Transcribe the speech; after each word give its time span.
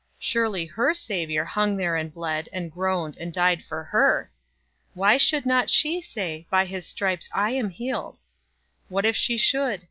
Surely 0.17 0.65
her 0.65 0.95
Savior 0.95 1.45
hung 1.45 1.77
there, 1.77 1.95
and 1.95 2.11
bled, 2.11 2.49
and 2.51 2.71
groaned, 2.71 3.15
and 3.17 3.31
died 3.31 3.63
for 3.63 3.83
HER. 3.83 4.31
Why 4.95 5.17
should 5.17 5.45
not 5.45 5.69
she 5.69 6.01
say, 6.01 6.47
"By 6.49 6.65
his 6.65 6.87
stripes 6.87 7.29
I 7.31 7.51
am 7.51 7.69
healed?" 7.69 8.17
What 8.89 9.05
if 9.05 9.15
she 9.15 9.37
should? 9.37 9.79